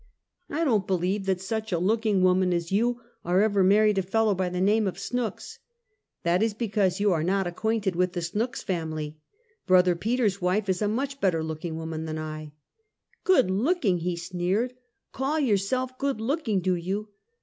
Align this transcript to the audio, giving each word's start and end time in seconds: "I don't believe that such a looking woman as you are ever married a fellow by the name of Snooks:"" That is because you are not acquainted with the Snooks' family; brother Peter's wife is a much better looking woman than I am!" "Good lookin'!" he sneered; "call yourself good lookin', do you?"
"I 0.49 0.63
don't 0.63 0.87
believe 0.87 1.27
that 1.27 1.39
such 1.39 1.71
a 1.71 1.77
looking 1.77 2.23
woman 2.23 2.51
as 2.53 2.71
you 2.71 2.99
are 3.23 3.39
ever 3.43 3.63
married 3.63 3.99
a 3.99 4.01
fellow 4.01 4.33
by 4.33 4.49
the 4.49 4.59
name 4.59 4.87
of 4.87 4.97
Snooks:"" 4.97 5.59
That 6.23 6.41
is 6.41 6.55
because 6.55 6.99
you 6.99 7.13
are 7.13 7.23
not 7.23 7.45
acquainted 7.45 7.95
with 7.95 8.13
the 8.13 8.23
Snooks' 8.23 8.63
family; 8.63 9.19
brother 9.67 9.95
Peter's 9.95 10.41
wife 10.41 10.67
is 10.69 10.81
a 10.81 10.87
much 10.87 11.21
better 11.21 11.43
looking 11.43 11.75
woman 11.75 12.05
than 12.05 12.17
I 12.17 12.41
am!" 12.41 12.51
"Good 13.25 13.51
lookin'!" 13.51 13.99
he 13.99 14.15
sneered; 14.17 14.73
"call 15.11 15.39
yourself 15.39 15.95
good 15.99 16.19
lookin', 16.19 16.61
do 16.61 16.73
you?" 16.73 17.09